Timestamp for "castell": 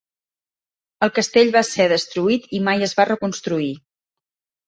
1.17-1.51